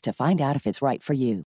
[0.00, 1.44] to find out if it's right for you.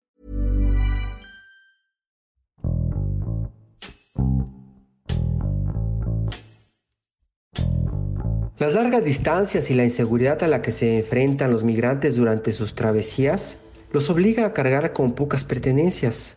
[8.59, 12.75] Las largas distancias y la inseguridad a la que se enfrentan los migrantes durante sus
[12.75, 13.55] travesías
[13.93, 16.35] los obliga a cargar con pocas pertenencias.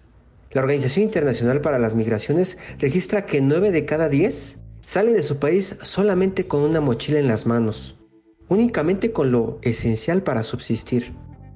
[0.53, 5.39] La Organización Internacional para las Migraciones registra que 9 de cada 10 salen de su
[5.39, 7.97] país solamente con una mochila en las manos,
[8.49, 11.13] únicamente con lo esencial para subsistir.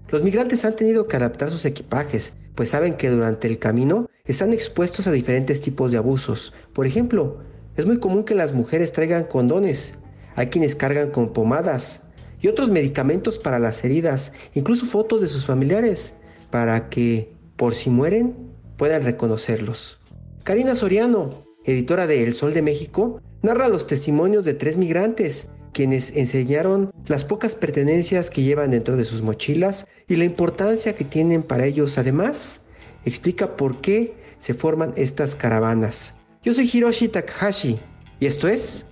[0.08, 4.52] Los migrantes han tenido que adaptar sus equipajes, pues saben que durante el camino están
[4.52, 6.52] expuestos a diferentes tipos de abusos.
[6.72, 7.38] Por ejemplo,
[7.76, 9.94] es muy común que las mujeres traigan condones,
[10.36, 12.00] hay quienes cargan con pomadas
[12.40, 16.14] y otros medicamentos para las heridas, incluso fotos de sus familiares,
[16.50, 18.36] para que, por si mueren,
[18.76, 19.98] puedan reconocerlos.
[20.44, 21.30] Karina Soriano,
[21.64, 27.26] editora de El Sol de México, narra los testimonios de tres migrantes, quienes enseñaron las
[27.26, 31.98] pocas pertenencias que llevan dentro de sus mochilas y la importancia que tienen para ellos.
[31.98, 32.62] Además,
[33.04, 36.14] explica por qué se forman estas caravanas.
[36.42, 37.78] Yo soy Hiroshi Takahashi
[38.20, 38.86] y esto es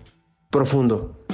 [0.51, 1.25] Profundo.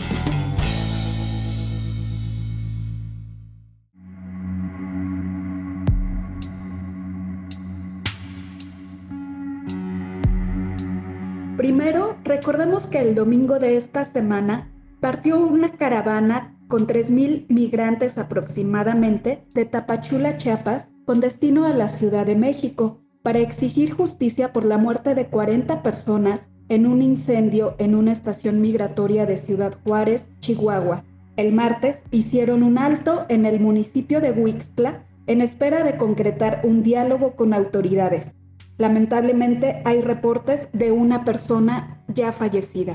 [11.56, 14.69] Primero, recordemos que el domingo de esta semana
[15.00, 22.27] partió una caravana con 3.000 migrantes aproximadamente de Tapachula, Chiapas, con destino a la Ciudad
[22.27, 27.94] de México, para exigir justicia por la muerte de 40 personas en un incendio en
[27.94, 31.05] una estación migratoria de Ciudad Juárez, Chihuahua.
[31.37, 36.83] El martes hicieron un alto en el municipio de Huixtla en espera de concretar un
[36.83, 38.34] diálogo con autoridades.
[38.78, 42.94] Lamentablemente hay reportes de una persona ya fallecida.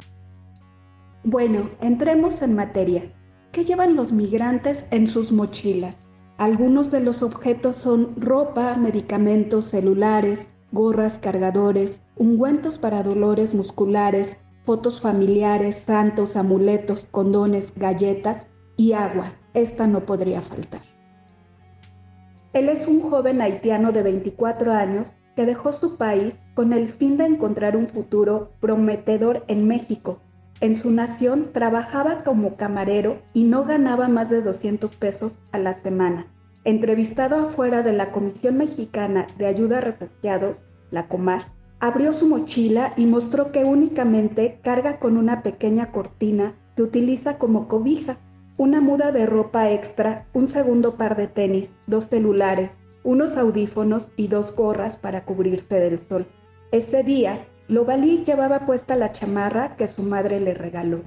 [1.27, 3.11] Bueno, entremos en materia.
[3.51, 6.07] ¿Qué llevan los migrantes en sus mochilas?
[6.37, 15.01] Algunos de los objetos son ropa, medicamentos, celulares, gorras, cargadores, ungüentos para dolores musculares, fotos
[15.01, 18.45] familiares, santos, amuletos, condones, galletas
[18.77, 19.33] y agua.
[19.55, 20.83] Esta no podría faltar.
[22.53, 27.17] Él es un joven haitiano de 24 años que dejó su país con el fin
[27.17, 30.19] de encontrar un futuro prometedor en México.
[30.61, 35.73] En su nación trabajaba como camarero y no ganaba más de 200 pesos a la
[35.73, 36.27] semana.
[36.63, 40.61] Entrevistado afuera de la Comisión Mexicana de Ayuda a Refugiados,
[40.91, 46.83] la Comar, abrió su mochila y mostró que únicamente carga con una pequeña cortina que
[46.83, 48.17] utiliza como cobija,
[48.57, 54.27] una muda de ropa extra, un segundo par de tenis, dos celulares, unos audífonos y
[54.29, 56.25] dos gorras para cubrirse del sol.
[56.71, 61.01] Ese día, Lobalí llevaba puesta la chamarra que su madre le regaló.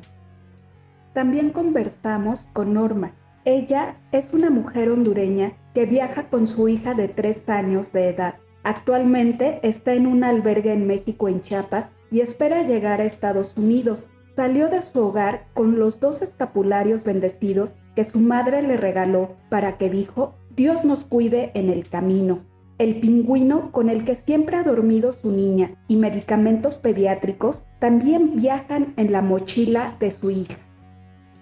[1.13, 3.13] También conversamos con Norma.
[3.45, 8.35] Ella es una mujer hondureña que viaja con su hija de tres años de edad.
[8.65, 14.09] Actualmente está en un albergue en México en Chiapas y espera llegar a Estados Unidos.
[14.35, 19.79] Salió de su hogar con los dos escapularios bendecidos que su madre le regaló para
[19.79, 22.39] que dijo Dios nos cuide en el camino.
[22.79, 28.95] El pingüino con el que siempre ha dormido su niña y medicamentos pediátricos también viajan
[28.97, 30.57] en la mochila de su hija.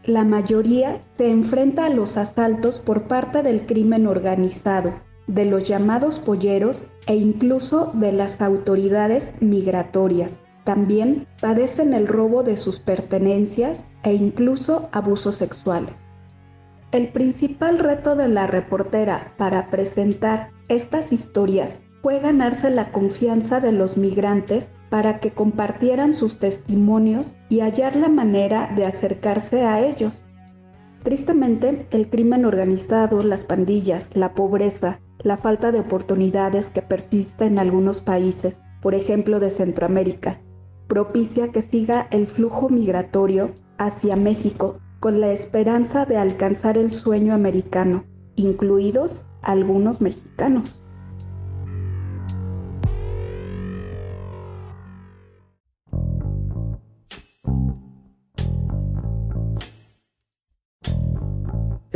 [0.03, 4.95] La mayoría se enfrenta a los asaltos por parte del crimen organizado,
[5.27, 10.41] de los llamados polleros e incluso de las autoridades migratorias.
[10.65, 15.97] También padecen el robo de sus pertenencias e incluso abusos sexuales.
[16.93, 23.73] El principal reto de la reportera para presentar estas historias fue ganarse la confianza de
[23.73, 30.27] los migrantes para que compartieran sus testimonios y hallar la manera de acercarse a ellos.
[31.03, 37.59] Tristemente, el crimen organizado, las pandillas, la pobreza la falta de oportunidades que persiste en
[37.59, 40.41] algunos países, por ejemplo de Centroamérica,
[40.87, 47.35] propicia que siga el flujo migratorio hacia México con la esperanza de alcanzar el sueño
[47.35, 48.05] americano,
[48.37, 50.83] incluidos algunos mexicanos.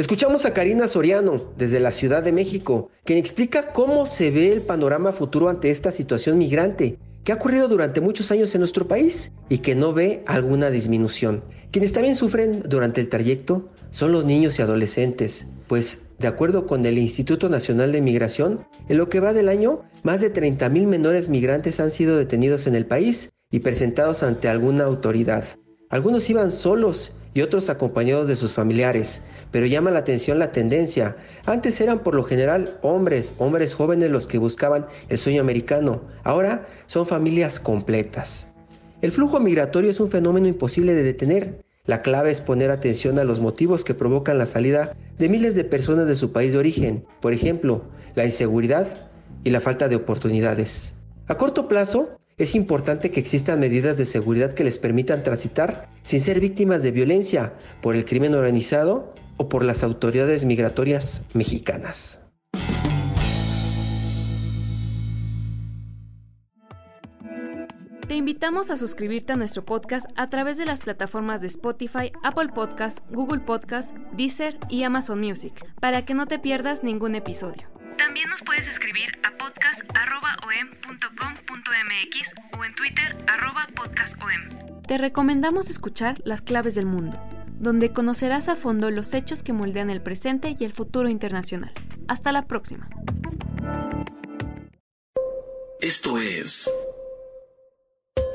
[0.00, 4.62] Escuchamos a Karina Soriano desde la Ciudad de México, quien explica cómo se ve el
[4.62, 9.30] panorama futuro ante esta situación migrante que ha ocurrido durante muchos años en nuestro país
[9.50, 11.44] y que no ve alguna disminución.
[11.70, 16.84] Quienes también sufren durante el trayecto son los niños y adolescentes, pues de acuerdo con
[16.84, 21.30] el Instituto Nacional de Migración, en lo que va del año, más de 30.000 menores
[21.30, 25.44] migrantes han sido detenidos en el país y presentados ante alguna autoridad.
[25.88, 31.16] Algunos iban solos y otros acompañados de sus familiares, pero llama la atención la tendencia.
[31.46, 36.02] Antes eran por lo general hombres, hombres jóvenes los que buscaban el sueño americano.
[36.22, 38.46] Ahora son familias completas.
[39.00, 41.64] El flujo migratorio es un fenómeno imposible de detener.
[41.86, 45.64] La clave es poner atención a los motivos que provocan la salida de miles de
[45.64, 47.84] personas de su país de origen, por ejemplo,
[48.14, 48.88] la inseguridad
[49.44, 50.94] y la falta de oportunidades.
[51.26, 52.08] A corto plazo,
[52.38, 56.92] es importante que existan medidas de seguridad que les permitan transitar sin ser víctimas de
[56.92, 57.52] violencia
[57.82, 62.18] por el crimen organizado o por las autoridades migratorias mexicanas.
[68.10, 72.48] Te invitamos a suscribirte a nuestro podcast a través de las plataformas de Spotify, Apple
[72.48, 77.70] Podcast, Google Podcast, Deezer y Amazon Music, para que no te pierdas ningún episodio.
[77.98, 83.16] También nos puedes escribir a podcast.om.com.mx o en Twitter
[83.76, 84.82] podcastom.
[84.88, 87.16] Te recomendamos escuchar Las Claves del Mundo
[87.60, 91.72] donde conocerás a fondo los hechos que moldean el presente y el futuro internacional.
[92.08, 92.88] Hasta la próxima.
[95.80, 96.68] Esto es